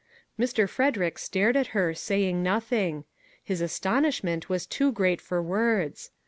Mr. 0.39 0.67
Frederick 0.67 1.19
stared 1.19 1.55
at 1.55 1.67
her, 1.77 1.93
saying 1.93 2.41
nothing. 2.41 3.03
His 3.43 3.61
astonishment 3.61 4.49
was 4.49 4.65
too 4.65 4.91
great 4.91 5.21
for 5.21 5.43
words. 5.43 6.09